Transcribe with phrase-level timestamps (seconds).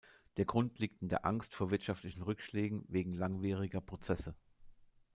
[0.37, 4.33] Der Grund liegt in der Angst vor wirtschaftlichen Rückschlägen wegen langwieriger Prozesse.